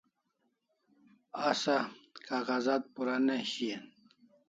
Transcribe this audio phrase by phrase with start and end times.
[1.49, 1.77] Asa
[2.25, 3.83] kag'azat pura ne shian